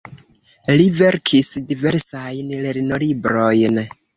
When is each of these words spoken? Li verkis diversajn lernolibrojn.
Li 0.79 0.87
verkis 1.01 1.51
diversajn 1.73 2.51
lernolibrojn. 2.65 3.83